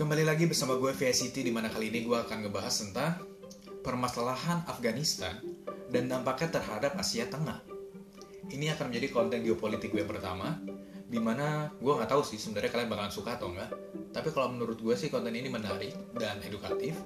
Kembali 0.00 0.24
lagi 0.24 0.48
bersama 0.48 0.80
gue 0.80 0.96
VSCT 0.96 1.44
di 1.44 1.52
mana 1.52 1.68
kali 1.68 1.92
ini 1.92 2.08
gue 2.08 2.16
akan 2.16 2.48
ngebahas 2.48 2.72
tentang 2.72 3.20
permasalahan 3.84 4.64
Afghanistan 4.64 5.36
dan 5.92 6.08
dampaknya 6.08 6.56
terhadap 6.56 6.96
Asia 6.96 7.28
Tengah. 7.28 7.60
Ini 8.48 8.72
akan 8.72 8.88
menjadi 8.88 9.12
konten 9.12 9.44
geopolitik 9.44 9.92
gue 9.92 10.00
pertama, 10.08 10.56
di 11.04 11.20
mana 11.20 11.68
gue 11.76 11.92
nggak 11.92 12.16
tahu 12.16 12.24
sih 12.24 12.40
sebenarnya 12.40 12.72
kalian 12.72 12.88
bakalan 12.88 13.12
suka 13.12 13.36
atau 13.36 13.52
enggak. 13.52 13.76
Tapi 14.16 14.32
kalau 14.32 14.48
menurut 14.48 14.80
gue 14.80 14.96
sih 14.96 15.12
konten 15.12 15.36
ini 15.36 15.52
menarik 15.52 15.92
dan 16.16 16.40
edukatif. 16.48 16.96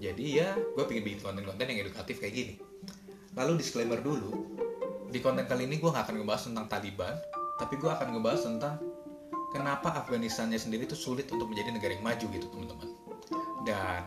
Jadi 0.00 0.40
ya 0.40 0.56
gue 0.56 0.84
pengen 0.88 1.04
bikin 1.04 1.20
konten-konten 1.20 1.68
yang 1.68 1.84
edukatif 1.84 2.24
kayak 2.24 2.40
gini. 2.40 2.54
Lalu 3.36 3.60
disclaimer 3.60 4.00
dulu, 4.00 4.48
di 5.12 5.20
konten 5.20 5.44
kali 5.44 5.68
ini 5.68 5.76
gue 5.76 5.92
nggak 5.92 6.08
akan 6.08 6.24
ngebahas 6.24 6.48
tentang 6.48 6.72
Taliban, 6.72 7.20
tapi 7.60 7.76
gue 7.76 7.90
akan 7.92 8.16
ngebahas 8.16 8.40
tentang 8.48 8.80
kenapa 9.50 10.02
Afghanistannya 10.02 10.56
sendiri 10.56 10.86
itu 10.86 10.96
sulit 10.96 11.28
untuk 11.34 11.50
menjadi 11.50 11.74
negara 11.74 11.92
yang 11.98 12.06
maju 12.06 12.26
gitu 12.30 12.46
teman-teman. 12.48 12.88
Dan 13.66 14.06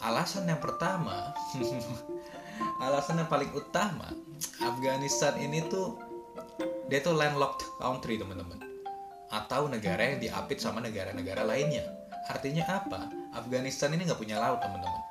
alasan 0.00 0.46
yang 0.46 0.62
pertama, 0.62 1.34
alasan 2.86 3.20
yang 3.20 3.30
paling 3.30 3.50
utama, 3.52 4.08
Afghanistan 4.62 5.36
ini 5.42 5.66
tuh 5.66 5.98
dia 6.88 7.04
tuh 7.04 7.12
landlocked 7.12 7.66
country 7.82 8.16
teman-teman, 8.16 8.58
atau 9.28 9.68
negara 9.68 10.14
yang 10.14 10.18
diapit 10.22 10.62
sama 10.62 10.80
negara-negara 10.80 11.44
lainnya. 11.44 11.84
Artinya 12.28 12.64
apa? 12.64 13.08
Afghanistan 13.36 13.92
ini 13.92 14.08
nggak 14.08 14.20
punya 14.20 14.40
laut 14.40 14.62
teman-teman. 14.62 15.02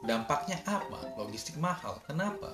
Dampaknya 0.00 0.58
apa? 0.64 1.12
Logistik 1.20 1.60
mahal. 1.60 2.00
Kenapa? 2.08 2.50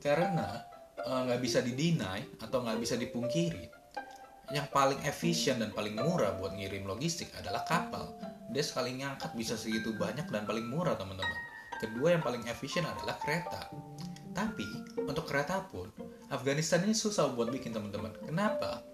Karena 0.00 0.62
nggak 1.04 1.40
uh, 1.40 1.42
bisa 1.42 1.60
didinai 1.60 2.40
atau 2.40 2.64
nggak 2.64 2.80
bisa 2.80 2.96
dipungkiri 2.96 3.73
yang 4.52 4.68
paling 4.68 5.00
efisien 5.08 5.56
dan 5.56 5.72
paling 5.72 5.96
murah 5.96 6.36
buat 6.36 6.52
ngirim 6.52 6.84
logistik 6.84 7.32
adalah 7.40 7.64
kapal. 7.64 8.12
Dia 8.52 8.60
sekali 8.60 9.00
ngangkat 9.00 9.32
bisa 9.32 9.56
segitu 9.56 9.96
banyak 9.96 10.28
dan 10.28 10.44
paling 10.44 10.68
murah 10.68 10.98
teman-teman. 10.98 11.40
Kedua 11.80 12.12
yang 12.12 12.22
paling 12.24 12.44
efisien 12.44 12.84
adalah 12.84 13.16
kereta. 13.22 13.72
Tapi 14.34 14.66
untuk 15.00 15.24
kereta 15.24 15.64
pun 15.70 15.88
Afghanistan 16.28 16.82
ini 16.84 16.92
susah 16.92 17.32
buat 17.32 17.48
bikin 17.48 17.72
teman-teman. 17.72 18.12
Kenapa? 18.26 18.84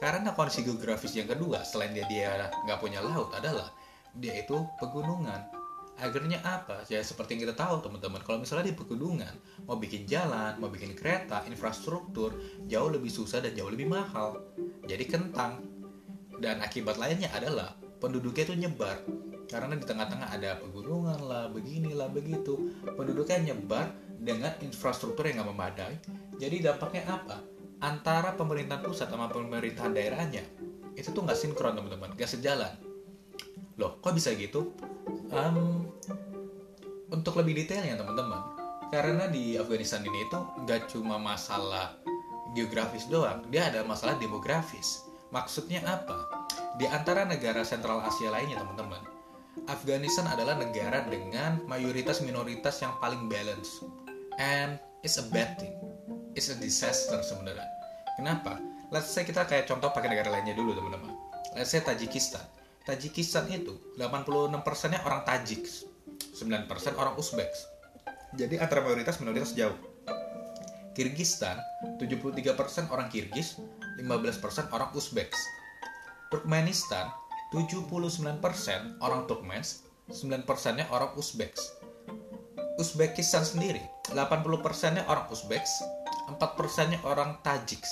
Karena 0.00 0.32
kondisi 0.32 0.64
geografis 0.64 1.16
yang 1.16 1.28
kedua 1.28 1.60
selain 1.62 1.92
dia 1.92 2.08
dia 2.08 2.48
nggak 2.66 2.80
punya 2.80 3.04
laut 3.04 3.30
adalah 3.36 3.68
dia 4.16 4.42
itu 4.42 4.66
pegunungan 4.80 5.59
akhirnya 6.00 6.40
apa? 6.40 6.82
Ya 6.88 7.04
seperti 7.04 7.36
yang 7.36 7.48
kita 7.48 7.56
tahu 7.60 7.84
teman-teman 7.84 8.24
kalau 8.24 8.40
misalnya 8.40 8.72
di 8.72 8.76
pegunungan 8.76 9.30
mau 9.68 9.76
bikin 9.76 10.08
jalan 10.08 10.56
mau 10.56 10.72
bikin 10.72 10.96
kereta 10.96 11.44
infrastruktur 11.44 12.34
jauh 12.66 12.90
lebih 12.90 13.12
susah 13.12 13.44
dan 13.44 13.52
jauh 13.52 13.68
lebih 13.68 13.86
mahal. 13.86 14.40
Jadi 14.88 15.04
kentang. 15.06 15.62
Dan 16.40 16.64
akibat 16.64 16.96
lainnya 16.96 17.28
adalah 17.36 17.76
penduduknya 18.00 18.48
itu 18.48 18.56
nyebar. 18.56 19.04
Karena 19.44 19.76
di 19.76 19.84
tengah-tengah 19.84 20.32
ada 20.32 20.56
pegunungan 20.56 21.20
lah 21.20 21.52
beginilah 21.52 22.08
begitu. 22.08 22.72
Penduduknya 22.96 23.52
nyebar 23.52 23.92
dengan 24.16 24.56
infrastruktur 24.64 25.28
yang 25.28 25.44
nggak 25.44 25.50
memadai. 25.52 25.94
Jadi 26.40 26.64
dampaknya 26.64 27.04
apa? 27.12 27.44
Antara 27.84 28.32
pemerintahan 28.40 28.80
pusat 28.80 29.12
sama 29.12 29.28
pemerintahan 29.28 29.92
daerahnya 29.92 30.44
itu 30.96 31.12
tuh 31.12 31.22
nggak 31.24 31.36
sinkron 31.36 31.76
teman-teman. 31.76 32.16
Nggak 32.16 32.40
sejalan. 32.40 32.72
Loh 33.80 33.96
kok 34.00 34.12
bisa 34.12 34.32
gitu 34.36 34.76
um, 35.34 35.86
untuk 37.10 37.38
lebih 37.42 37.64
detailnya 37.64 37.98
teman-teman. 37.98 38.42
Karena 38.90 39.30
di 39.30 39.54
Afghanistan 39.54 40.02
ini 40.02 40.26
itu 40.26 40.38
nggak 40.66 40.90
cuma 40.90 41.14
masalah 41.14 41.94
geografis 42.58 43.06
doang 43.06 43.46
dia 43.48 43.70
ada 43.70 43.86
masalah 43.86 44.18
demografis. 44.18 45.06
Maksudnya 45.30 45.86
apa? 45.86 46.26
Di 46.74 46.90
antara 46.90 47.22
negara 47.22 47.62
sentral 47.62 48.02
Asia 48.02 48.34
lainnya 48.34 48.58
teman-teman 48.58 48.98
Afghanistan 49.70 50.26
adalah 50.26 50.58
negara 50.58 51.06
dengan 51.06 51.62
mayoritas 51.70 52.22
minoritas 52.22 52.82
yang 52.82 52.94
paling 52.98 53.30
balance. 53.30 53.82
And 54.42 54.78
it's 55.06 55.18
a 55.22 55.26
bad 55.30 55.58
thing. 55.58 55.74
It's 56.34 56.50
a 56.50 56.56
disaster 56.58 57.22
sebenarnya. 57.22 57.66
Kenapa? 58.18 58.58
Let's 58.90 59.10
say 59.10 59.22
kita 59.22 59.46
kayak 59.46 59.70
contoh 59.70 59.94
pakai 59.94 60.10
negara 60.10 60.34
lainnya 60.34 60.58
dulu 60.58 60.74
teman-teman. 60.74 61.14
Let's 61.54 61.70
say 61.70 61.82
Tajikistan 61.82 62.42
Tajikistan 62.80 63.44
itu 63.52 63.76
86%-nya 64.00 65.04
orang 65.04 65.20
Tajik, 65.28 65.68
9% 66.32 66.96
orang 66.96 67.14
Uzbek. 67.20 67.52
Jadi 68.34 68.56
antara 68.56 68.80
mayoritas 68.80 69.20
minoritas 69.20 69.52
jauh. 69.52 69.76
Kirgistan 70.96 71.60
73% 72.00 72.88
orang 72.88 73.12
Kirgis, 73.12 73.60
15% 74.00 74.72
orang 74.72 74.90
Uzbek. 74.96 75.28
Turkmenistan 76.32 77.12
79% 77.52 78.40
orang 79.02 79.26
Turkmens, 79.28 79.84
9%-nya 80.08 80.86
orang 80.88 81.12
Uzbek. 81.20 81.52
Uzbekistan 82.80 83.44
sendiri 83.44 83.82
80%-nya 84.08 85.04
orang 85.04 85.28
Uzbek, 85.28 85.62
4%-nya 86.32 87.02
orang 87.04 87.44
Tajik. 87.44 87.84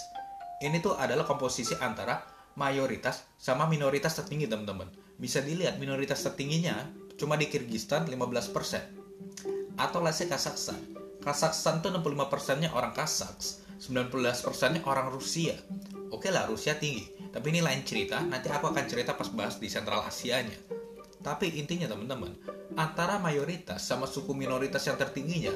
Ini 0.64 0.80
tuh 0.80 0.96
adalah 0.96 1.28
komposisi 1.28 1.76
antara 1.78 2.37
mayoritas 2.58 3.22
sama 3.38 3.70
minoritas 3.70 4.18
tertinggi 4.18 4.50
teman-teman. 4.50 4.90
Bisa 5.14 5.38
dilihat 5.38 5.78
minoritas 5.78 6.26
tertingginya 6.26 6.90
cuma 7.14 7.38
di 7.38 7.46
Kyrgyzstan 7.46 8.10
15%. 8.10 9.78
Atau 9.78 10.02
say 10.10 10.26
Kazakhstan. 10.26 10.78
Kazakhstan 11.22 11.78
tuh 11.78 11.94
65%-nya 11.94 12.74
orang 12.74 12.90
Kazaks, 12.90 13.62
19%-nya 13.78 14.82
orang 14.82 15.14
Rusia. 15.14 15.54
Oke 16.10 16.34
lah 16.34 16.50
Rusia 16.50 16.74
tinggi, 16.74 17.06
tapi 17.30 17.54
ini 17.54 17.60
lain 17.62 17.86
cerita, 17.86 18.18
nanti 18.22 18.50
aku 18.50 18.70
akan 18.70 18.84
cerita 18.90 19.14
pas 19.14 19.30
bahas 19.30 19.58
di 19.62 19.70
Sentral 19.70 20.02
Asianya. 20.02 20.56
Tapi 21.18 21.58
intinya 21.58 21.90
teman-teman, 21.90 22.32
antara 22.78 23.18
mayoritas 23.18 23.82
sama 23.82 24.06
suku 24.06 24.32
minoritas 24.34 24.82
yang 24.86 24.96
tertingginya 24.96 25.52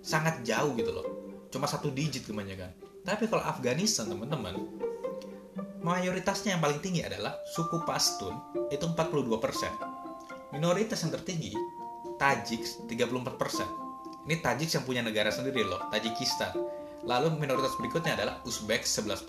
sangat 0.00 0.44
jauh 0.44 0.72
gitu 0.76 0.90
loh. 0.92 1.06
Cuma 1.52 1.68
satu 1.68 1.92
digit 1.92 2.26
kebanyakan. 2.26 2.72
Tapi 3.04 3.28
kalau 3.28 3.44
Afghanistan 3.44 4.08
teman-teman, 4.08 4.56
mayoritasnya 5.84 6.56
yang 6.56 6.62
paling 6.64 6.80
tinggi 6.80 7.04
adalah 7.04 7.36
suku 7.44 7.84
Pashtun 7.84 8.32
itu 8.72 8.88
42%. 8.88 10.56
Minoritas 10.56 11.04
yang 11.04 11.12
tertinggi 11.12 11.52
Tajik 12.16 12.64
34%. 12.88 14.24
Ini 14.24 14.40
Tajik 14.40 14.72
yang 14.72 14.84
punya 14.88 15.02
negara 15.04 15.28
sendiri 15.28 15.60
loh, 15.60 15.84
Tajikistan. 15.92 16.56
Lalu 17.04 17.36
minoritas 17.36 17.76
berikutnya 17.76 18.16
adalah 18.16 18.40
Uzbek 18.48 18.88
11% 18.88 19.28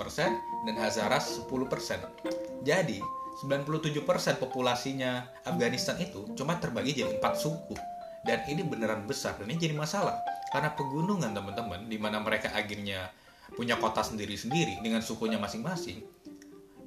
dan 0.64 0.76
Hazaras 0.80 1.44
10%. 1.44 2.64
Jadi 2.64 3.04
97% 3.44 4.40
populasinya 4.40 5.28
Afghanistan 5.44 6.00
itu 6.00 6.24
cuma 6.40 6.56
terbagi 6.56 7.04
jadi 7.04 7.20
empat 7.20 7.36
suku. 7.36 7.76
Dan 8.24 8.48
ini 8.48 8.64
beneran 8.64 9.04
besar 9.04 9.36
dan 9.38 9.52
ini 9.52 9.60
jadi 9.60 9.76
masalah 9.76 10.18
karena 10.50 10.74
pegunungan 10.74 11.30
teman-teman 11.36 11.86
di 11.86 12.00
mana 12.00 12.18
mereka 12.24 12.50
akhirnya 12.58 13.12
punya 13.54 13.78
kota 13.78 14.02
sendiri-sendiri 14.02 14.82
dengan 14.82 15.06
sukunya 15.06 15.38
masing-masing 15.38 16.02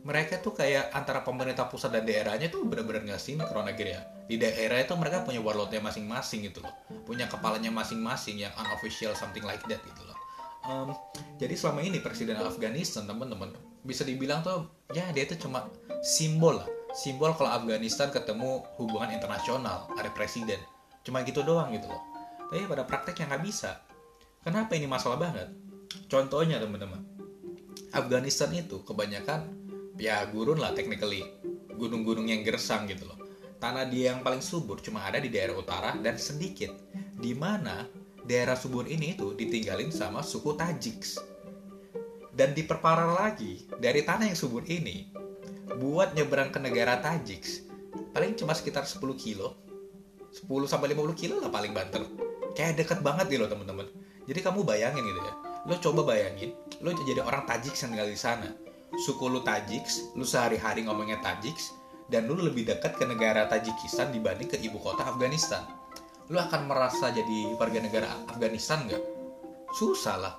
mereka 0.09 0.41
tuh 0.41 0.57
kayak 0.57 0.89
antara 0.97 1.21
pemerintah 1.21 1.69
pusat 1.69 1.93
dan 1.93 2.09
daerahnya 2.09 2.49
tuh 2.49 2.65
benar-benar 2.65 3.05
nggak 3.05 3.21
sinkron 3.21 3.69
akhirnya. 3.69 4.09
Di 4.25 4.41
daerah 4.41 4.81
itu 4.81 4.97
mereka 4.97 5.21
punya 5.21 5.45
warlordnya 5.45 5.85
masing-masing 5.85 6.49
gitu 6.49 6.65
loh. 6.65 6.73
Punya 7.05 7.29
kepalanya 7.29 7.69
masing-masing 7.69 8.41
yang 8.41 8.49
unofficial 8.57 9.13
something 9.13 9.45
like 9.45 9.61
that 9.69 9.77
gitu 9.85 10.03
loh. 10.09 10.17
Um, 10.65 10.97
jadi 11.37 11.53
selama 11.53 11.85
ini 11.85 12.01
presiden 12.01 12.41
Afghanistan 12.41 13.05
teman-teman 13.05 13.53
bisa 13.85 14.01
dibilang 14.03 14.41
tuh 14.41 14.73
ya 14.97 15.13
dia 15.13 15.29
itu 15.29 15.37
cuma 15.37 15.69
simbol 16.01 16.57
lah. 16.57 16.69
Simbol 16.97 17.37
kalau 17.37 17.53
Afghanistan 17.53 18.09
ketemu 18.09 18.65
hubungan 18.81 19.13
internasional 19.13 19.93
ada 19.93 20.09
presiden. 20.17 20.57
Cuma 21.05 21.21
gitu 21.21 21.45
doang 21.45 21.69
gitu 21.77 21.85
loh. 21.85 22.01
Tapi 22.49 22.65
pada 22.65 22.89
prakteknya 22.89 23.37
nggak 23.37 23.45
bisa. 23.45 23.85
Kenapa 24.41 24.73
ini 24.73 24.89
masalah 24.89 25.21
banget? 25.21 25.53
Contohnya 26.09 26.57
teman-teman 26.57 27.05
Afghanistan 27.93 28.49
itu 28.57 28.81
kebanyakan 28.89 29.68
ya 29.99 30.25
gurun 30.31 30.63
lah 30.63 30.73
technically. 30.73 31.27
Gunung-gunung 31.75 32.31
yang 32.31 32.47
gersang 32.47 32.87
gitu 32.87 33.07
loh. 33.07 33.19
Tanah 33.59 33.91
dia 33.91 34.15
yang 34.15 34.23
paling 34.23 34.41
subur 34.41 34.79
cuma 34.79 35.03
ada 35.03 35.19
di 35.19 35.29
daerah 35.29 35.59
utara 35.59 35.99
dan 35.99 36.15
sedikit. 36.15 36.71
Di 37.19 37.35
mana 37.35 37.85
daerah 38.23 38.55
subur 38.55 38.87
ini 38.87 39.19
itu 39.19 39.35
ditinggalin 39.35 39.91
sama 39.91 40.23
suku 40.23 40.55
Tajik 40.55 41.03
dan 42.39 42.55
diperparah 42.55 43.19
lagi 43.19 43.67
dari 43.83 44.07
tanah 44.07 44.31
yang 44.31 44.39
subur 44.39 44.63
ini 44.71 45.11
buat 45.83 46.15
nyebrang 46.15 46.55
ke 46.55 46.63
negara 46.63 47.03
Tajik 47.03 47.67
paling 48.15 48.39
cuma 48.39 48.55
sekitar 48.55 48.87
10 48.87 49.03
kilo. 49.19 49.59
10 50.31 50.47
sampai 50.71 50.95
50 50.95 51.19
kilo 51.19 51.43
lah 51.43 51.51
paling 51.51 51.75
banter. 51.75 52.07
Kayak 52.55 52.79
deket 52.79 52.99
banget 53.03 53.27
gitu 53.27 53.43
loh 53.43 53.51
teman-teman. 53.51 53.91
Jadi 54.29 54.41
kamu 54.45 54.63
bayangin 54.63 55.03
gitu 55.03 55.19
ya. 55.19 55.35
Lo 55.67 55.75
coba 55.83 56.15
bayangin 56.15 56.55
lo 56.79 56.95
jadi 56.95 57.27
orang 57.27 57.43
Tajik 57.43 57.75
yang 57.75 57.91
tinggal 57.99 58.07
di 58.07 58.19
sana 58.19 58.68
suku 59.05 59.31
lu 59.31 59.41
Tajiks, 59.47 60.15
lu 60.19 60.27
sehari-hari 60.27 60.85
ngomongnya 60.87 61.23
Tajiks, 61.23 61.75
dan 62.11 62.27
lu 62.27 62.35
lebih 62.39 62.67
dekat 62.67 62.99
ke 62.99 63.05
negara 63.07 63.47
Tajikistan 63.47 64.11
dibanding 64.11 64.51
ke 64.51 64.59
ibu 64.59 64.81
kota 64.81 65.07
Afghanistan. 65.07 65.65
Lu 66.29 66.37
akan 66.37 66.69
merasa 66.69 67.09
jadi 67.15 67.57
warga 67.57 67.81
negara 67.81 68.09
Afghanistan 68.29 68.85
nggak? 68.85 69.03
Susah 69.77 70.17
lah. 70.19 70.35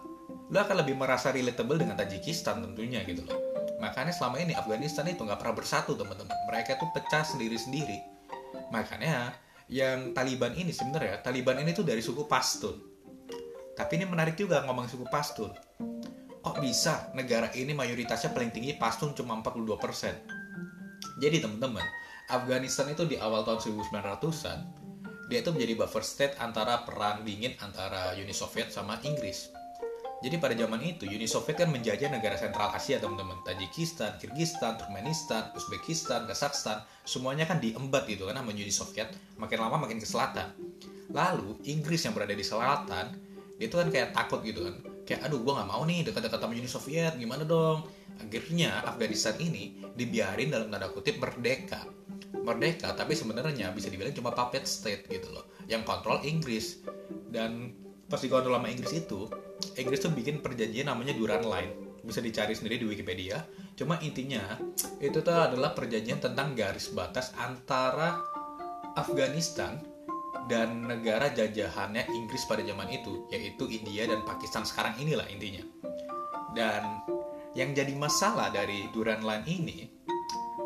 Lu 0.50 0.58
akan 0.58 0.86
lebih 0.86 0.98
merasa 0.98 1.34
relatable 1.34 1.78
dengan 1.82 1.98
Tajikistan 1.98 2.62
tentunya 2.62 3.02
gitu 3.06 3.26
loh. 3.26 3.38
Makanya 3.80 4.12
selama 4.12 4.44
ini 4.44 4.54
Afghanistan 4.54 5.08
itu 5.08 5.24
nggak 5.24 5.40
pernah 5.40 5.56
bersatu 5.56 5.96
teman-teman. 5.96 6.36
Mereka 6.52 6.78
tuh 6.78 6.90
pecah 6.94 7.24
sendiri-sendiri. 7.26 8.22
makanya 8.70 9.34
yang 9.70 10.18
Taliban 10.18 10.58
ini 10.58 10.74
sebenarnya 10.74 11.22
Taliban 11.22 11.62
ini 11.62 11.72
tuh 11.72 11.86
dari 11.86 12.02
suku 12.02 12.26
Pashtun 12.26 12.74
tapi 13.78 14.02
ini 14.02 14.10
menarik 14.10 14.34
juga 14.34 14.66
ngomong 14.66 14.90
suku 14.90 15.06
Pashtun 15.08 15.54
kok 16.40 16.58
bisa 16.64 17.12
negara 17.16 17.52
ini 17.56 17.76
mayoritasnya 17.76 18.32
paling 18.32 18.52
tinggi 18.56 18.76
Pashtun 18.80 19.12
cuma 19.16 19.36
42% 19.44 21.20
jadi 21.20 21.38
teman-teman 21.44 21.84
Afghanistan 22.30 22.88
itu 22.92 23.04
di 23.10 23.20
awal 23.20 23.44
tahun 23.44 23.60
1900-an 23.60 24.60
dia 25.30 25.40
itu 25.46 25.52
menjadi 25.54 25.74
buffer 25.78 26.02
state 26.02 26.36
antara 26.42 26.88
perang 26.88 27.22
dingin 27.28 27.54
antara 27.62 28.16
Uni 28.16 28.34
Soviet 28.34 28.72
sama 28.72 28.98
Inggris 29.04 29.52
jadi 30.20 30.36
pada 30.36 30.52
zaman 30.52 30.84
itu 30.84 31.08
Uni 31.08 31.32
Soviet 31.32 31.56
kan 31.56 31.72
menjajah 31.72 32.12
negara 32.12 32.36
sentral 32.36 32.76
Asia 32.76 33.00
teman-teman. 33.00 33.40
Tajikistan, 33.48 34.20
Kirgistan, 34.20 34.76
Turkmenistan, 34.76 35.56
Uzbekistan, 35.56 36.28
Kazakhstan, 36.28 36.84
semuanya 37.08 37.48
kan 37.48 37.64
diembat 37.64 38.04
gitu 38.04 38.28
kan 38.28 38.36
sama 38.36 38.52
Uni 38.52 38.68
Soviet. 38.68 39.16
Makin 39.40 39.58
lama 39.64 39.80
makin 39.80 39.96
ke 39.96 40.04
selatan. 40.04 40.52
Lalu 41.16 41.64
Inggris 41.72 42.04
yang 42.04 42.12
berada 42.12 42.36
di 42.36 42.44
selatan, 42.44 43.16
dia 43.56 43.66
itu 43.72 43.76
kan 43.80 43.88
kayak 43.88 44.12
takut 44.12 44.44
gitu 44.44 44.68
kan. 44.68 44.76
Kayak 45.10 45.26
aduh 45.26 45.42
gue 45.42 45.54
nggak 45.58 45.70
mau 45.74 45.82
nih 45.90 46.06
dekat-dekat 46.06 46.38
sama 46.38 46.54
Uni 46.54 46.70
Soviet, 46.70 47.14
gimana 47.18 47.42
dong? 47.42 47.82
Akhirnya 48.22 48.86
Afghanistan 48.86 49.34
ini 49.42 49.82
dibiarin 49.98 50.54
dalam 50.54 50.70
tanda 50.70 50.86
kutip 50.94 51.18
merdeka. 51.18 51.82
Merdeka 52.46 52.94
tapi 52.94 53.18
sebenarnya 53.18 53.74
bisa 53.74 53.90
dibilang 53.90 54.14
cuma 54.14 54.30
puppet 54.38 54.70
state 54.70 55.10
gitu 55.10 55.34
loh, 55.34 55.50
yang 55.66 55.82
kontrol 55.82 56.22
Inggris. 56.22 56.86
Dan 57.10 57.74
pas 58.06 58.22
dikontrol 58.22 58.62
sama 58.62 58.70
Inggris 58.70 58.94
itu, 58.94 59.26
Inggris 59.82 59.98
tuh 59.98 60.14
bikin 60.14 60.46
perjanjian 60.46 60.86
namanya 60.86 61.18
Duran 61.18 61.42
Line 61.42 61.90
bisa 62.06 62.24
dicari 62.24 62.56
sendiri 62.56 62.80
di 62.80 62.88
Wikipedia 62.88 63.44
cuma 63.76 64.00
intinya 64.00 64.60
itu 65.00 65.20
tuh 65.20 65.36
adalah 65.36 65.76
perjanjian 65.76 66.20
tentang 66.20 66.56
garis 66.56 66.92
batas 66.92 67.36
antara 67.36 68.24
Afghanistan 68.96 69.80
dan 70.50 70.86
negara 70.86 71.30
jajahannya 71.34 72.10
Inggris 72.10 72.46
pada 72.46 72.66
zaman 72.66 72.90
itu 72.90 73.30
yaitu 73.30 73.70
India 73.70 74.10
dan 74.10 74.26
Pakistan 74.26 74.66
sekarang 74.66 74.98
inilah 74.98 75.26
intinya 75.30 75.62
dan 76.58 77.02
yang 77.58 77.74
jadi 77.74 77.94
masalah 77.98 78.54
dari 78.54 78.90
Duran 78.94 79.26
Line 79.26 79.46
ini 79.46 79.78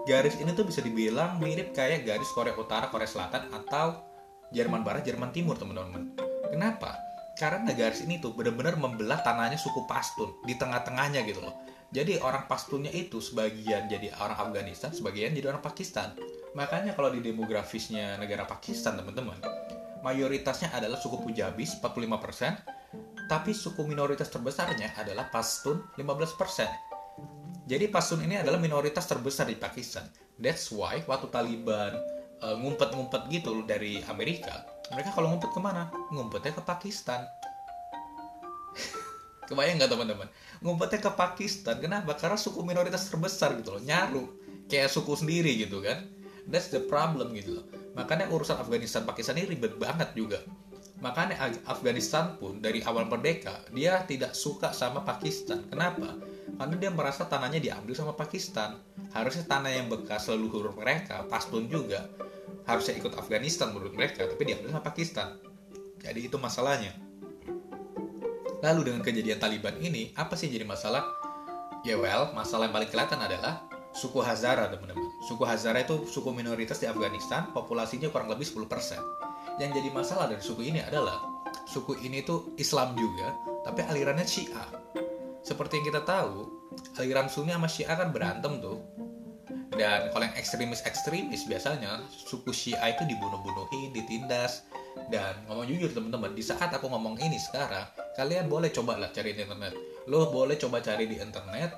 garis 0.03 0.35
ini 0.39 0.51
tuh 0.51 0.67
bisa 0.67 0.83
dibilang 0.83 1.39
mirip 1.39 1.71
kayak 1.71 2.03
garis 2.03 2.27
Korea 2.31 2.55
Utara 2.55 2.91
Korea 2.91 3.07
Selatan 3.07 3.51
atau 3.51 4.03
Jerman 4.51 4.83
Barat 4.83 5.07
Jerman 5.07 5.31
Timur 5.31 5.55
teman-teman 5.55 6.15
kenapa 6.51 7.03
karena 7.33 7.73
garis 7.73 8.05
ini 8.05 8.21
tuh 8.21 8.37
benar-benar 8.37 8.77
membelah 8.77 9.25
tanahnya 9.25 9.57
suku 9.57 9.89
Pashtun 9.89 10.37
di 10.45 10.53
tengah-tengahnya 10.53 11.25
gitu 11.25 11.41
loh. 11.41 11.53
Jadi 11.93 12.17
orang 12.21 12.49
Pashtunnya 12.49 12.89
itu 12.89 13.21
sebagian 13.21 13.85
jadi 13.85 14.09
orang 14.17 14.37
Afghanistan, 14.37 14.89
sebagian 14.89 15.33
jadi 15.33 15.53
orang 15.53 15.61
Pakistan. 15.61 16.17
Makanya 16.53 16.93
kalau 16.93 17.09
di 17.09 17.21
demografisnya 17.21 18.17
negara 18.21 18.45
Pakistan 18.45 18.93
teman-teman, 18.93 19.41
mayoritasnya 20.05 20.69
adalah 20.69 21.01
suku 21.01 21.17
Punjabi 21.25 21.65
45%, 21.65 23.25
tapi 23.25 23.51
suku 23.57 23.81
minoritas 23.89 24.29
terbesarnya 24.29 24.93
adalah 24.93 25.33
Pashtun 25.33 25.81
15%. 25.97 27.65
Jadi 27.65 27.85
Pashtun 27.89 28.21
ini 28.21 28.37
adalah 28.37 28.61
minoritas 28.61 29.09
terbesar 29.09 29.49
di 29.49 29.57
Pakistan. 29.57 30.05
That's 30.37 30.69
why 30.69 31.01
waktu 31.09 31.33
Taliban 31.33 31.97
uh, 32.45 32.55
ngumpet-ngumpet 32.61 33.33
gitu 33.33 33.65
dari 33.65 34.05
Amerika, 34.05 34.67
mereka 34.93 35.09
kalau 35.15 35.33
ngumpet 35.33 35.49
ke 35.49 35.61
mana? 35.63 35.89
Ngumpetnya 36.13 36.53
ke 36.53 36.61
Pakistan. 36.61 37.25
Kebayang 39.49 39.81
nggak 39.81 39.89
teman-teman? 39.89 40.27
Ngumpetnya 40.61 40.99
ke 41.01 41.11
Pakistan. 41.17 41.81
Kenapa? 41.81 42.13
Karena 42.13 42.37
suku 42.37 42.61
minoritas 42.61 43.09
terbesar 43.09 43.57
gitu 43.57 43.79
loh 43.79 43.81
nyaru 43.81 44.43
kayak 44.67 44.89
suku 44.91 45.13
sendiri 45.13 45.53
gitu 45.59 45.83
kan 45.83 46.03
that's 46.49 46.71
the 46.71 46.81
problem 46.83 47.31
gitu 47.35 47.61
loh. 47.61 47.65
Makanya 47.93 48.29
urusan 48.31 48.57
Afghanistan 48.57 49.05
Pakistan 49.05 49.37
ini 49.37 49.53
ribet 49.53 49.77
banget 49.77 50.11
juga. 50.17 50.41
Makanya 51.03 51.35
Afghanistan 51.67 52.39
pun 52.39 52.63
dari 52.63 52.79
awal 52.87 53.11
merdeka 53.11 53.59
dia 53.75 54.01
tidak 54.07 54.31
suka 54.31 54.71
sama 54.71 55.03
Pakistan. 55.03 55.67
Kenapa? 55.67 56.15
Karena 56.55 56.75
dia 56.79 56.91
merasa 56.93 57.27
tanahnya 57.27 57.59
diambil 57.59 57.91
sama 57.91 58.15
Pakistan. 58.15 58.79
Harusnya 59.11 59.43
tanah 59.43 59.71
yang 59.73 59.91
bekas 59.91 60.31
leluhur 60.31 60.71
mereka 60.73 61.27
Pashtun 61.27 61.67
juga 61.67 62.07
harusnya 62.63 62.95
ikut 62.95 63.13
Afghanistan 63.19 63.75
menurut 63.75 63.91
mereka 63.91 64.23
tapi 64.23 64.47
diambil 64.47 64.71
sama 64.71 64.83
Pakistan. 64.83 65.27
Jadi 65.99 66.31
itu 66.31 66.39
masalahnya. 66.39 66.95
Lalu 68.63 68.91
dengan 68.91 69.03
kejadian 69.03 69.39
Taliban 69.43 69.75
ini 69.83 70.15
apa 70.15 70.39
sih 70.39 70.47
jadi 70.47 70.63
masalah? 70.63 71.03
Ya 71.83 71.99
well 71.99 72.31
masalah 72.31 72.71
yang 72.71 72.75
paling 72.75 72.87
kelihatan 72.87 73.19
adalah 73.19 73.67
suku 73.93 74.19
Hazara 74.19 74.73
teman-teman 74.73 75.09
suku 75.23 75.43
Hazara 75.45 75.85
itu 75.85 76.09
suku 76.09 76.29
minoritas 76.33 76.81
di 76.81 76.89
Afghanistan 76.89 77.53
populasinya 77.53 78.09
kurang 78.09 78.33
lebih 78.33 78.45
10% 78.45 79.61
yang 79.61 79.69
jadi 79.69 79.89
masalah 79.93 80.27
dari 80.27 80.41
suku 80.41 80.73
ini 80.73 80.81
adalah 80.81 81.21
suku 81.69 82.01
ini 82.01 82.25
tuh 82.25 82.57
Islam 82.57 82.97
juga 82.97 83.37
tapi 83.63 83.85
alirannya 83.85 84.25
Syiah 84.25 84.69
seperti 85.45 85.79
yang 85.79 85.85
kita 85.93 86.01
tahu 86.03 86.49
aliran 86.97 87.29
Sunni 87.29 87.53
sama 87.53 87.69
Syiah 87.69 87.95
kan 87.95 88.09
berantem 88.09 88.57
tuh 88.59 88.81
dan 89.73 90.13
kalau 90.13 90.23
yang 90.29 90.37
ekstremis-ekstremis 90.37 91.49
biasanya 91.49 92.05
suku 92.09 92.53
Syiah 92.53 92.93
itu 92.93 93.03
dibunuh-bunuhin, 93.09 93.89
ditindas. 93.93 94.65
Dan 95.09 95.33
ngomong 95.49 95.65
jujur 95.65 95.89
teman-teman, 95.89 96.37
di 96.37 96.45
saat 96.45 96.69
aku 96.69 96.85
ngomong 96.85 97.17
ini 97.17 97.41
sekarang, 97.41 97.89
kalian 98.13 98.45
boleh 98.45 98.69
coba 98.69 99.01
lah 99.01 99.09
cari 99.09 99.33
di 99.33 99.41
internet. 99.41 99.73
Lo 100.05 100.29
boleh 100.29 100.55
coba 100.61 100.79
cari 100.79 101.09
di 101.09 101.17
internet, 101.17 101.73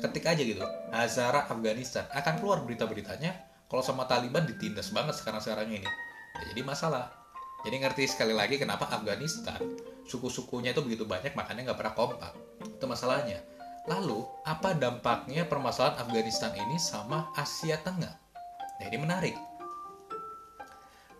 ketik 0.00 0.26
aja 0.26 0.42
gitu, 0.42 0.62
Hazara 0.90 1.46
Afghanistan. 1.50 2.06
Akan 2.12 2.38
keluar 2.42 2.62
berita-beritanya, 2.62 3.34
kalau 3.66 3.82
sama 3.82 4.06
Taliban 4.06 4.46
ditindas 4.46 4.90
banget 4.90 5.18
sekarang-sekarang 5.18 5.70
ini. 5.70 5.88
Ya, 6.36 6.42
jadi 6.54 6.62
masalah. 6.66 7.12
Jadi 7.64 7.82
ngerti 7.82 8.02
sekali 8.06 8.36
lagi 8.36 8.60
kenapa 8.60 8.86
Afghanistan, 8.90 9.58
suku-sukunya 10.06 10.70
itu 10.70 10.82
begitu 10.84 11.08
banyak, 11.08 11.34
makanya 11.34 11.72
nggak 11.72 11.78
pernah 11.78 11.94
kompak. 11.98 12.32
Itu 12.62 12.86
masalahnya 12.86 13.42
Lalu, 13.86 14.26
apa 14.42 14.74
dampaknya 14.74 15.46
permasalahan 15.46 16.02
Afghanistan 16.02 16.50
ini 16.58 16.74
sama 16.74 17.30
Asia 17.38 17.78
Tengah? 17.78 18.14
Nah, 18.82 18.84
ini 18.90 18.98
menarik. 18.98 19.36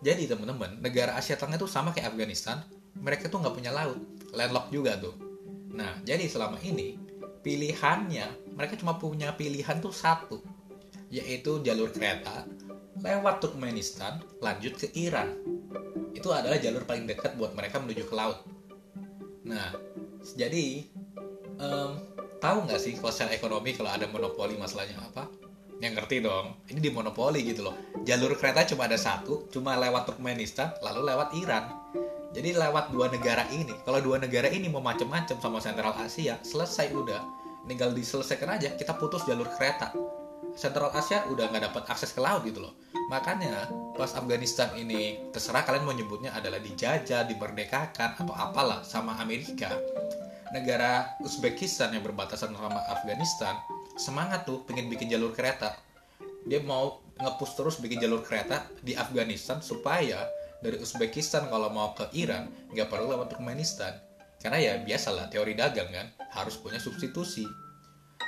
Jadi 0.03 0.27
teman-teman, 0.27 0.83
negara 0.83 1.15
Asia 1.15 1.39
Tengah 1.39 1.55
itu 1.55 1.65
sama 1.65 1.95
kayak 1.95 2.11
Afghanistan, 2.11 2.59
mereka 2.99 3.31
tuh 3.31 3.39
nggak 3.39 3.55
punya 3.55 3.71
laut, 3.71 3.97
landlocked 4.35 4.75
juga 4.75 4.99
tuh. 4.99 5.15
Nah, 5.71 5.95
jadi 6.03 6.27
selama 6.27 6.59
ini 6.59 6.99
pilihannya, 7.39 8.46
mereka 8.57 8.73
cuma 8.73 8.97
punya 8.97 9.37
pilihan 9.37 9.77
tuh 9.77 9.93
satu, 9.93 10.41
yaitu 11.13 11.61
jalur 11.61 11.93
kereta 11.93 12.49
lewat 12.97 13.45
Turkmenistan 13.45 14.17
lanjut 14.41 14.73
ke 14.73 14.89
Iran. 14.97 15.37
Itu 16.17 16.33
adalah 16.33 16.57
jalur 16.57 16.81
paling 16.83 17.05
dekat 17.05 17.37
buat 17.37 17.53
mereka 17.53 17.77
menuju 17.77 18.09
ke 18.09 18.15
laut. 18.17 18.41
Nah, 19.45 19.77
jadi 20.33 20.83
um, 21.61 22.01
tahu 22.41 22.57
nggak 22.65 22.81
sih 22.81 22.97
kalau 22.97 23.13
secara 23.13 23.37
ekonomi 23.37 23.77
kalau 23.77 23.93
ada 23.93 24.09
monopoli 24.09 24.57
masalahnya 24.57 24.97
apa? 24.97 25.29
Yang 25.77 25.93
ngerti 26.01 26.15
dong, 26.25 26.57
ini 26.73 26.79
di 26.81 26.89
monopoli 26.89 27.45
gitu 27.45 27.69
loh. 27.69 27.77
Jalur 28.01 28.33
kereta 28.33 28.65
cuma 28.65 28.89
ada 28.89 28.97
satu, 28.97 29.45
cuma 29.53 29.77
lewat 29.77 30.09
Turkmenistan, 30.09 30.73
lalu 30.81 31.05
lewat 31.05 31.37
Iran. 31.37 31.69
Jadi 32.33 32.57
lewat 32.57 32.89
dua 32.89 33.13
negara 33.13 33.45
ini, 33.53 33.77
kalau 33.85 34.01
dua 34.01 34.17
negara 34.17 34.49
ini 34.49 34.69
mau 34.73 34.81
macem-macem 34.81 35.37
sama 35.37 35.61
Sentral 35.61 35.93
Asia, 36.01 36.41
selesai 36.41 36.89
udah. 36.97 37.21
Tinggal 37.67 37.91
diselesaikan 37.91 38.55
aja, 38.55 38.73
kita 38.79 38.95
putus 38.95 39.27
jalur 39.27 39.51
kereta. 39.51 39.91
Sentral 40.57 40.89
Asia 40.95 41.27
udah 41.29 41.51
nggak 41.51 41.69
dapat 41.69 41.83
akses 41.91 42.15
ke 42.15 42.23
laut 42.23 42.41
gitu 42.47 42.63
loh. 42.63 42.73
Makanya 43.13 43.69
pas 43.93 44.09
Afghanistan 44.17 44.73
ini 44.73 45.29
terserah 45.29 45.61
kalian 45.67 45.85
mau 45.85 45.93
nyebutnya 45.93 46.33
adalah 46.33 46.57
dijajah, 46.57 47.27
dimerdekakan 47.29 48.17
atau 48.17 48.33
apalah 48.33 48.81
sama 48.81 49.19
Amerika 49.21 49.69
negara 50.51 51.17
Uzbekistan 51.19 51.91
yang 51.91 52.03
berbatasan 52.03 52.55
sama 52.55 52.79
Afghanistan 52.87 53.59
semangat 53.99 54.47
tuh 54.47 54.63
pengen 54.63 54.87
bikin 54.87 55.11
jalur 55.11 55.35
kereta 55.35 55.75
dia 56.47 56.63
mau 56.63 57.03
ngepus 57.19 57.51
terus 57.59 57.75
bikin 57.81 57.99
jalur 57.99 58.23
kereta 58.23 58.63
di 58.79 58.95
Afghanistan 58.95 59.59
supaya 59.59 60.23
dari 60.63 60.79
Uzbekistan 60.79 61.51
kalau 61.51 61.67
mau 61.73 61.91
ke 61.91 62.07
Iran 62.15 62.47
nggak 62.71 62.87
perlu 62.87 63.11
lewat 63.11 63.35
Turkmenistan 63.35 64.06
karena 64.37 64.57
ya 64.61 64.73
biasalah 64.85 65.33
teori 65.33 65.57
dagang 65.57 65.89
kan 65.89 66.07
harus 66.33 66.57
punya 66.61 66.77
substitusi. 66.77 67.45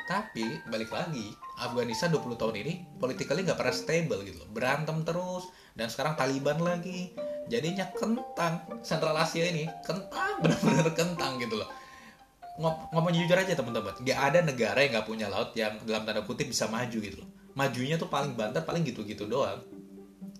Tapi 0.09 0.65
balik 0.73 0.89
lagi 0.89 1.29
Afghanistan 1.61 2.09
20 2.09 2.33
tahun 2.33 2.55
ini 2.65 2.97
politikally 2.97 3.45
nggak 3.45 3.59
pernah 3.61 3.75
stable 3.75 4.25
gitu 4.25 4.41
loh. 4.41 4.49
Berantem 4.49 5.05
terus 5.05 5.45
dan 5.77 5.85
sekarang 5.89 6.17
Taliban 6.17 6.57
lagi. 6.61 7.13
Jadinya 7.49 7.89
kentang 7.93 8.61
Sentral 8.85 9.17
Asia 9.17 9.45
ini 9.45 9.69
kentang 9.85 10.37
benar-benar 10.41 10.89
kentang 10.97 11.37
gitu 11.37 11.61
loh. 11.61 11.69
Ngomong 12.59 13.13
jujur 13.13 13.37
aja 13.37 13.53
teman-teman. 13.53 13.93
Nggak 14.01 14.19
ada 14.19 14.39
negara 14.41 14.77
yang 14.81 14.91
nggak 14.97 15.07
punya 15.07 15.27
laut 15.29 15.53
yang 15.53 15.77
dalam 15.85 16.05
tanda 16.09 16.25
kutip 16.25 16.49
bisa 16.49 16.65
maju 16.65 16.97
gitu 16.97 17.21
loh. 17.21 17.29
Majunya 17.53 18.01
tuh 18.01 18.09
paling 18.09 18.33
banter 18.33 18.65
paling 18.65 18.81
gitu-gitu 18.81 19.29
doang. 19.29 19.61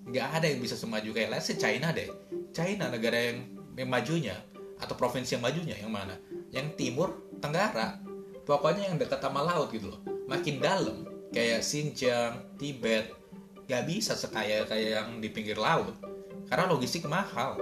Nggak 0.10 0.42
ada 0.42 0.46
yang 0.50 0.62
bisa 0.66 0.74
semaju 0.74 1.14
kayak 1.14 1.30
let's 1.30 1.46
say 1.46 1.58
China 1.58 1.94
deh. 1.94 2.10
China 2.50 2.90
negara 2.90 3.18
yang, 3.30 3.54
yang 3.78 3.90
majunya 3.90 4.34
atau 4.80 4.96
provinsi 4.96 5.36
yang 5.36 5.44
majunya 5.44 5.76
yang 5.76 5.92
mana? 5.92 6.16
Yang 6.50 6.80
timur 6.80 7.10
tenggara. 7.44 8.00
Pokoknya 8.48 8.90
yang 8.90 8.98
dekat 8.98 9.20
sama 9.22 9.44
laut 9.44 9.70
gitu 9.70 9.94
loh. 9.94 10.02
Makin 10.26 10.64
dalam 10.64 11.06
kayak 11.30 11.62
Xinjiang 11.62 12.58
Tibet 12.58 13.14
gak 13.70 13.86
bisa 13.86 14.18
sekaya 14.18 14.66
kayak 14.66 14.90
yang 14.98 15.10
di 15.22 15.30
pinggir 15.30 15.60
laut. 15.60 15.94
Karena 16.50 16.66
logistik 16.66 17.06
mahal. 17.06 17.62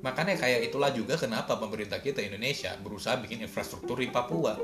Makanya 0.00 0.40
kayak 0.40 0.72
itulah 0.72 0.88
juga 0.88 1.20
kenapa 1.20 1.60
pemerintah 1.60 2.00
kita 2.00 2.24
Indonesia 2.24 2.72
berusaha 2.80 3.20
bikin 3.20 3.44
infrastruktur 3.44 4.00
di 4.00 4.08
Papua. 4.08 4.56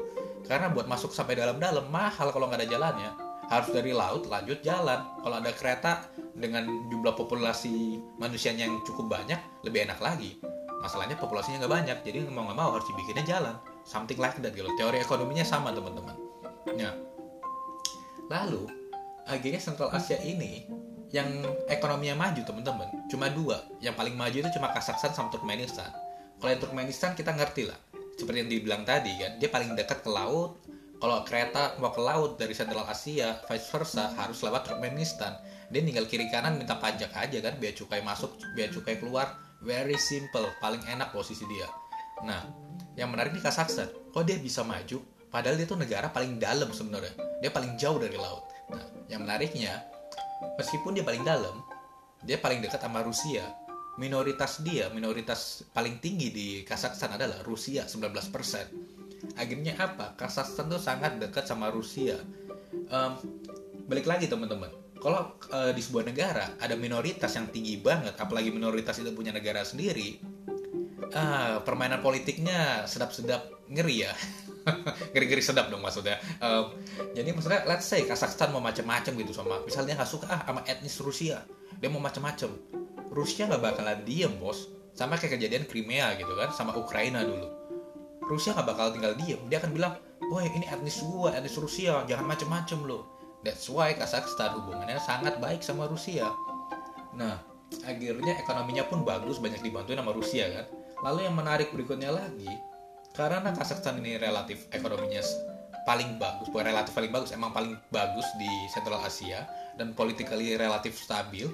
Karena 0.49 0.73
buat 0.73 0.89
masuk 0.89 1.13
sampai 1.13 1.37
dalam-dalam 1.37 1.93
mahal 1.93 2.33
kalau 2.33 2.49
nggak 2.49 2.65
ada 2.65 2.69
jalannya. 2.71 3.11
Harus 3.53 3.69
dari 3.77 3.93
laut 3.93 4.25
lanjut 4.33 4.65
jalan. 4.65 5.05
Kalau 5.21 5.37
ada 5.37 5.53
kereta 5.53 6.09
dengan 6.33 6.65
jumlah 6.89 7.13
populasi 7.13 8.01
manusianya 8.17 8.65
yang 8.65 8.81
cukup 8.89 9.13
banyak 9.13 9.39
lebih 9.69 9.85
enak 9.85 10.01
lagi 10.01 10.41
masalahnya 10.81 11.17
populasinya 11.17 11.65
nggak 11.65 11.73
banyak 11.73 11.99
jadi 12.05 12.19
mau 12.29 12.47
nggak 12.47 12.59
mau 12.59 12.71
harus 12.77 12.87
dibikinnya 12.91 13.25
jalan. 13.25 13.55
Something 13.87 14.19
like 14.19 14.37
that 14.43 14.53
gitu 14.53 14.69
teori 14.77 14.99
ekonominya 14.99 15.47
sama 15.47 15.71
teman-teman. 15.71 16.17
Ya 16.77 16.93
lalu 18.27 18.67
akhirnya 19.27 19.63
Central 19.63 19.95
Asia 19.95 20.19
ini 20.19 20.67
yang 21.15 21.31
ekonominya 21.71 22.19
maju 22.19 22.43
teman-teman 22.43 22.89
cuma 23.07 23.31
dua. 23.31 23.63
Yang 23.79 23.95
paling 23.95 24.15
maju 24.19 24.37
itu 24.37 24.51
cuma 24.59 24.75
Kazakhstan 24.75 25.15
sama 25.15 25.31
Turkmenistan. 25.31 25.91
Kalau 26.43 26.51
yang 26.51 26.61
Turkmenistan 26.61 27.15
kita 27.15 27.33
ngerti 27.33 27.71
lah. 27.71 27.79
Seperti 28.17 28.43
yang 28.43 28.51
dibilang 28.51 28.83
tadi 28.83 29.13
kan 29.21 29.39
dia 29.39 29.49
paling 29.53 29.77
dekat 29.79 30.03
ke 30.03 30.11
laut. 30.11 30.59
Kalau 30.97 31.21
kereta 31.29 31.77
mau 31.77 31.93
ke 31.93 32.01
laut 32.01 32.41
dari 32.41 32.57
Central 32.57 32.89
Asia 32.89 33.37
vice 33.45 33.69
versa 33.69 34.11
harus 34.17 34.41
lewat 34.43 34.67
Turkmenistan. 34.67 35.37
Dia 35.71 35.83
tinggal 35.83 36.07
kiri 36.11 36.27
kanan 36.33 36.59
minta 36.59 36.79
pajak 36.79 37.13
aja 37.15 37.39
kan 37.43 37.55
biar 37.59 37.75
cukai 37.77 38.01
masuk 38.03 38.35
biar 38.55 38.71
cukai 38.73 38.97
keluar 38.99 39.46
very 39.63 39.97
simple 39.97 40.49
paling 40.61 40.83
enak 40.89 41.13
posisi 41.13 41.45
dia. 41.49 41.69
Nah 42.25 42.49
yang 42.97 43.13
menarik 43.13 43.37
di 43.37 43.41
Kazakhstan 43.41 43.89
kok 44.13 44.25
dia 44.25 44.41
bisa 44.41 44.65
maju? 44.65 45.03
Padahal 45.29 45.59
dia 45.59 45.69
tuh 45.69 45.77
negara 45.77 46.09
paling 46.09 46.41
dalam 46.41 46.73
sebenarnya. 46.73 47.13
Dia 47.45 47.51
paling 47.53 47.77
jauh 47.77 48.01
dari 48.01 48.17
laut. 48.17 48.45
Nah 48.73 48.85
yang 49.13 49.25
menariknya 49.25 49.85
meskipun 50.57 50.97
dia 50.97 51.05
paling 51.05 51.25
dalam 51.25 51.61
dia 52.25 52.41
paling 52.41 52.65
dekat 52.65 52.81
sama 52.81 53.05
Rusia. 53.05 53.45
Minoritas 53.97 54.61
dia 54.61 54.93
minoritas 54.93 55.65
paling 55.73 56.01
tinggi 56.05 56.29
di 56.29 56.49
Kazakhstan 56.65 57.17
adalah 57.17 57.41
Rusia 57.41 57.89
19% 57.89 58.13
akhirnya 59.35 59.75
apa? 59.81 60.13
Kazakhstan 60.15 60.69
tuh 60.69 60.77
sangat 60.77 61.17
dekat 61.17 61.49
sama 61.49 61.73
Rusia. 61.73 62.21
Um, 62.93 63.17
balik 63.89 64.05
lagi 64.05 64.29
teman-teman 64.29 64.86
kalau 65.07 65.39
uh, 65.55 65.71
di 65.71 65.79
sebuah 65.79 66.11
negara 66.11 66.59
ada 66.59 66.75
minoritas 66.75 67.31
yang 67.39 67.47
tinggi 67.55 67.79
banget 67.79 68.19
apalagi 68.19 68.51
minoritas 68.51 68.99
itu 68.99 69.15
punya 69.15 69.31
negara 69.31 69.63
sendiri 69.63 70.19
ah 71.15 71.63
permainan 71.63 72.03
politiknya 72.03 72.83
sedap-sedap 72.91 73.71
ngeri 73.71 74.03
ya. 74.03 74.13
Ngeri-ngeri 75.15 75.39
sedap 75.39 75.71
dong 75.71 75.79
maksudnya. 75.79 76.19
Um, 76.43 76.75
jadi 77.15 77.31
maksudnya 77.31 77.63
let's 77.71 77.87
say 77.87 78.03
Kazakhstan 78.03 78.51
mau 78.51 78.59
macam-macam 78.59 79.15
gitu 79.15 79.31
sama 79.31 79.63
misalnya 79.63 79.95
nggak 79.95 80.11
suka 80.11 80.27
ah 80.27 80.43
sama 80.43 80.67
etnis 80.67 80.99
Rusia 80.99 81.39
dia 81.79 81.87
mau 81.87 82.03
macam-macam 82.03 82.51
Rusia 83.15 83.47
nggak 83.47 83.63
bakalan 83.63 84.03
diem 84.03 84.35
bos. 84.43 84.67
Sama 84.99 85.15
kayak 85.15 85.39
kejadian 85.39 85.71
Crimea 85.71 86.19
gitu 86.19 86.35
kan 86.35 86.51
sama 86.51 86.75
Ukraina 86.75 87.23
dulu. 87.23 87.47
Rusia 88.27 88.59
nggak 88.59 88.67
bakal 88.67 88.91
tinggal 88.91 89.15
diem. 89.15 89.39
Dia 89.47 89.63
akan 89.63 89.71
bilang 89.71 89.95
woi 90.35 90.51
ini 90.51 90.67
etnis 90.67 90.99
gua 91.07 91.31
etnis 91.31 91.55
Rusia 91.55 92.03
jangan 92.11 92.27
macam-macam 92.27 92.79
loh 92.83 93.16
that's 93.47 93.71
why 93.71 93.95
Kazakhstan 93.95 94.59
hubungannya 94.59 94.99
sangat 94.99 95.39
baik 95.39 95.63
sama 95.63 95.87
Rusia. 95.87 96.27
Nah 97.15 97.39
akhirnya 97.87 98.35
ekonominya 98.43 98.83
pun 98.91 99.07
bagus 99.07 99.39
banyak 99.39 99.63
dibantuin 99.63 100.03
sama 100.03 100.11
Rusia 100.11 100.51
kan? 100.51 100.67
Lalu 101.07 101.31
yang 101.31 101.39
menarik 101.39 101.71
berikutnya 101.71 102.11
lagi 102.11 102.51
karena 103.15 103.55
Kazakhstan 103.55 104.03
ini 104.03 104.19
relatif 104.19 104.67
ekonominya 104.75 105.23
paling 105.87 106.19
bagus 106.19 106.51
bukan 106.51 106.67
relatif 106.67 106.91
paling 106.99 107.15
bagus 107.15 107.31
emang 107.31 107.55
paling 107.55 107.79
bagus 107.95 108.27
di 108.43 108.51
Central 108.75 108.99
Asia 109.07 109.47
dan 109.79 109.95
politically 109.95 110.59
relatif 110.59 110.99
stabil. 110.99 111.47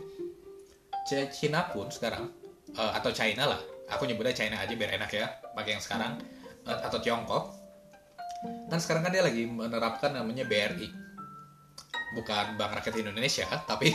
Cina 1.04 1.68
pun 1.68 1.92
sekarang 1.92 2.30
uh, 2.78 2.92
atau 2.96 3.12
China 3.12 3.52
lah 3.52 3.60
aku 3.90 4.08
nyebutnya 4.08 4.32
China 4.32 4.56
aja 4.62 4.72
biar 4.72 4.96
enak 4.96 5.10
ya 5.12 5.28
pakai 5.52 5.76
yang 5.76 5.82
sekarang 5.84 6.16
uh, 6.64 6.80
atau 6.88 6.96
Tiongkok. 7.04 7.52
Kan 8.42 8.80
sekarang 8.80 9.06
kan 9.06 9.12
dia 9.12 9.22
lagi 9.22 9.44
menerapkan 9.46 10.16
namanya 10.16 10.42
BRI 10.48 11.11
bukan 12.12 12.56
Bank 12.60 12.80
Rakyat 12.80 13.00
Indonesia 13.00 13.48
tapi 13.70 13.92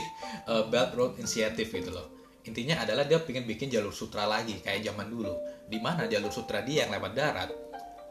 uh, 0.50 0.66
Belt 0.68 0.94
Road 0.98 1.14
Initiative 1.22 1.70
gitu 1.70 1.92
loh. 1.94 2.14
Intinya 2.48 2.80
adalah 2.80 3.04
dia 3.04 3.20
pengen 3.20 3.44
bikin 3.44 3.68
jalur 3.68 3.92
sutra 3.92 4.24
lagi 4.24 4.64
kayak 4.64 4.80
zaman 4.80 5.12
dulu. 5.12 5.36
Di 5.68 5.84
mana 5.84 6.08
jalur 6.08 6.32
sutra 6.32 6.64
dia 6.64 6.88
yang 6.88 6.96
lewat 6.96 7.12
darat 7.12 7.52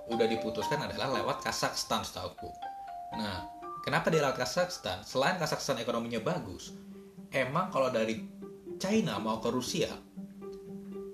udah 0.07 0.27
diputuskan 0.31 0.87
adalah 0.87 1.19
lewat 1.19 1.43
Kazakhstan 1.43 2.07
setahu 2.07 2.51
nah 3.17 3.47
kenapa 3.83 4.11
dia 4.11 4.23
lewat 4.23 4.39
Kazakhstan? 4.39 5.03
Selain 5.03 5.39
Kazakhstan 5.39 5.79
ekonominya 5.83 6.23
bagus 6.23 6.75
emang 7.31 7.71
kalau 7.75 7.91
dari 7.91 8.23
China 8.79 9.19
mau 9.19 9.43
ke 9.43 9.51
Rusia 9.51 9.91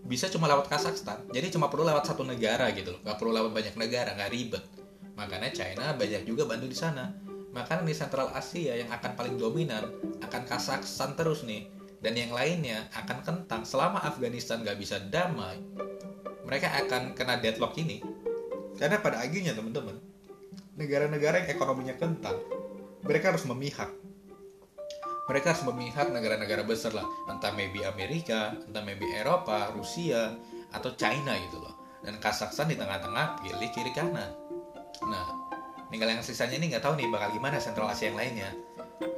bisa 0.03 0.29
cuma 0.29 0.45
lewat 0.45 0.69
Kazakhstan. 0.69 1.25
Jadi 1.33 1.57
cuma 1.57 1.73
perlu 1.73 1.89
lewat 1.89 2.05
satu 2.05 2.21
negara 2.21 2.69
gitu 2.77 2.93
loh. 2.93 3.01
Nggak 3.01 3.17
perlu 3.17 3.33
lewat 3.33 3.51
banyak 3.55 3.75
negara 3.81 4.13
nggak 4.13 4.31
ribet. 4.35 4.65
Makanya 5.17 5.49
China 5.57 5.97
banyak 5.97 6.29
juga 6.29 6.45
bantu 6.45 6.69
di 6.69 6.77
sana 6.77 7.09
makanya 7.53 7.85
di 7.85 7.95
Central 7.95 8.33
Asia 8.33 8.75
yang 8.81 8.89
akan 8.89 9.13
paling 9.13 9.37
dominan 9.37 9.93
akan 10.25 10.43
Kazakhstan 10.49 11.15
terus 11.15 11.45
nih. 11.45 11.69
Dan 12.03 12.19
yang 12.19 12.35
lainnya 12.35 12.91
akan 12.99 13.23
kentang 13.23 13.63
selama 13.63 14.03
Afghanistan 14.03 14.67
gak 14.67 14.75
bisa 14.75 14.99
damai. 14.99 15.63
Mereka 16.43 16.67
akan 16.83 17.15
kena 17.15 17.39
deadlock 17.39 17.79
ini. 17.79 18.03
Karena 18.75 18.99
pada 18.99 19.23
akhirnya 19.23 19.55
teman-teman 19.55 19.95
negara-negara 20.75 21.47
yang 21.47 21.49
ekonominya 21.55 21.95
kentang 21.95 22.43
mereka 23.07 23.31
harus 23.31 23.47
memihak. 23.47 23.93
Mereka 25.31 25.55
harus 25.55 25.63
memihak 25.63 26.11
negara-negara 26.11 26.67
besar 26.67 26.91
lah. 26.91 27.07
Entah 27.31 27.55
maybe 27.55 27.87
Amerika 27.87 28.51
entah 28.67 28.83
maybe 28.83 29.07
Eropa 29.15 29.71
Rusia 29.71 30.35
atau 30.75 30.91
China 30.99 31.39
gitu 31.39 31.63
loh. 31.63 32.03
Dan 32.03 32.19
Kazakhstan 32.19 32.67
di 32.67 32.75
tengah-tengah 32.75 33.47
pilih 33.47 33.71
kiri 33.71 33.95
kanan 33.95 34.43
tinggal 36.03 36.19
yang 36.19 36.27
sisanya 36.27 36.59
ini 36.59 36.75
nggak 36.75 36.83
tahu 36.83 36.99
nih 36.99 37.07
bakal 37.15 37.31
gimana 37.31 37.63
Central 37.63 37.87
Asia 37.87 38.11
yang 38.11 38.19
lainnya. 38.19 38.51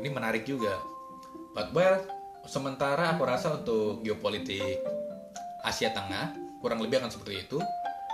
Ini 0.05 0.09
menarik 0.13 0.45
juga. 0.45 0.85
But 1.57 1.73
well 1.73 2.05
sementara 2.45 3.17
aku 3.17 3.25
rasa 3.25 3.57
untuk 3.57 4.05
geopolitik 4.05 4.85
Asia 5.65 5.97
Tengah 5.97 6.37
kurang 6.61 6.85
lebih 6.85 7.01
akan 7.01 7.09
seperti 7.09 7.49
itu. 7.49 7.57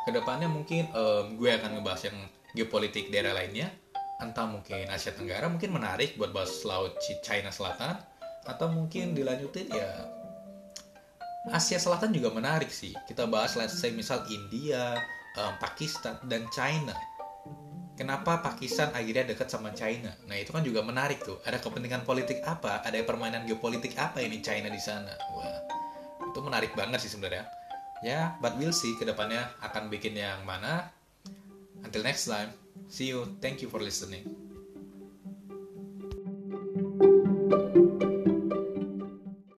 Ke 0.06 0.14
depannya 0.14 0.46
mungkin 0.46 0.86
um, 0.94 1.34
gue 1.34 1.50
akan 1.50 1.82
ngebahas 1.82 2.14
yang 2.14 2.18
geopolitik 2.54 3.10
daerah 3.10 3.34
lainnya. 3.34 3.74
Entah 4.22 4.46
mungkin 4.46 4.86
Asia 4.86 5.10
Tenggara 5.18 5.50
mungkin 5.50 5.74
menarik 5.74 6.14
buat 6.14 6.30
bahas 6.30 6.62
laut 6.62 6.94
China 7.26 7.50
Selatan 7.50 7.98
atau 8.46 8.70
mungkin 8.70 9.18
dilanjutin 9.18 9.66
ya 9.66 9.90
Asia 11.50 11.82
Selatan 11.82 12.14
juga 12.14 12.30
menarik 12.30 12.70
sih. 12.70 12.94
Kita 13.10 13.26
bahas 13.26 13.58
let's 13.58 13.74
say 13.74 13.90
misal 13.90 14.22
India 14.30 14.94
um, 15.42 15.58
Pakistan 15.58 16.22
dan 16.30 16.46
China 16.54 16.94
kenapa 18.00 18.40
Pakistan 18.40 18.88
akhirnya 18.96 19.28
dekat 19.28 19.52
sama 19.52 19.76
China. 19.76 20.08
Nah 20.24 20.40
itu 20.40 20.56
kan 20.56 20.64
juga 20.64 20.80
menarik 20.80 21.20
tuh. 21.20 21.36
Ada 21.44 21.60
kepentingan 21.60 22.08
politik 22.08 22.40
apa? 22.48 22.80
Ada 22.80 23.04
permainan 23.04 23.44
geopolitik 23.44 23.92
apa 24.00 24.24
ini 24.24 24.40
China 24.40 24.72
di 24.72 24.80
sana? 24.80 25.12
Wah, 25.36 25.60
itu 26.24 26.40
menarik 26.40 26.72
banget 26.72 27.04
sih 27.04 27.12
sebenarnya. 27.12 27.44
Ya, 28.00 28.40
but 28.40 28.56
we'll 28.56 28.72
see 28.72 28.96
ke 28.96 29.04
depannya 29.04 29.52
akan 29.60 29.92
bikin 29.92 30.16
yang 30.16 30.40
mana. 30.48 30.88
Until 31.84 32.00
next 32.00 32.24
time, 32.24 32.56
see 32.88 33.12
you. 33.12 33.36
Thank 33.44 33.60
you 33.60 33.68
for 33.68 33.84
listening. 33.84 34.49